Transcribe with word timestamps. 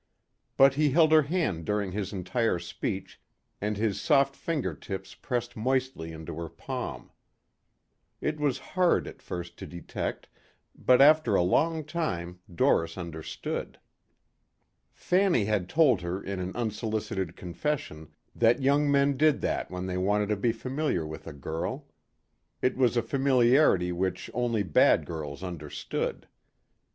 But 0.57 0.73
he 0.73 0.89
held 0.89 1.11
her 1.11 1.21
hand 1.21 1.63
during 1.65 1.91
his 1.91 2.11
entire 2.11 2.57
speech 2.57 3.21
and 3.61 3.77
his 3.77 4.01
soft 4.01 4.35
finger 4.35 4.73
tips 4.73 5.13
pressed 5.13 5.55
moistly 5.55 6.11
into 6.11 6.33
her 6.37 6.49
palm. 6.49 7.11
It 8.19 8.39
was 8.39 8.57
hard 8.73 9.05
at 9.07 9.21
first 9.21 9.57
to 9.57 9.67
detect 9.67 10.27
but 10.73 11.01
after 11.03 11.35
a 11.35 11.43
long 11.43 11.85
time 11.85 12.39
Doris 12.51 12.97
understood. 12.97 13.79
Fanny 14.91 15.45
had 15.45 15.69
told 15.69 16.01
her 16.01 16.19
in 16.23 16.39
an 16.39 16.55
unsolicited 16.55 17.35
confession 17.35 18.11
that 18.33 18.59
young 18.59 18.89
men 18.89 19.17
did 19.17 19.39
that 19.41 19.69
when 19.69 19.85
they 19.85 19.99
wanted 19.99 20.29
to 20.29 20.35
be 20.35 20.51
familiar 20.51 21.05
with 21.05 21.27
a 21.27 21.31
girl. 21.33 21.87
It 22.59 22.75
was 22.75 22.97
a 22.97 23.03
familiarity 23.03 23.91
which 23.91 24.31
only 24.33 24.63
bad 24.63 25.05
girls 25.05 25.43
understood. 25.43 26.27